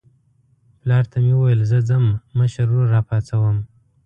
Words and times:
پلار 0.79 1.03
ته 1.11 1.17
مې 1.23 1.33
وویل 1.35 1.61
زه 1.71 1.77
ځم 1.89 2.03
مشر 2.39 2.65
ورور 2.69 2.87
راپاڅوم. 2.95 3.57